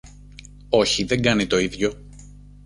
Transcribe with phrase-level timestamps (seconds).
[0.69, 2.03] Όχι, δεν κάνει το ίδιο